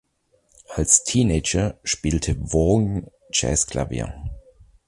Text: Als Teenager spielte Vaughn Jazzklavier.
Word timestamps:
Als 0.69 1.03
Teenager 1.03 1.79
spielte 1.83 2.33
Vaughn 2.33 3.05
Jazzklavier. 3.31 4.11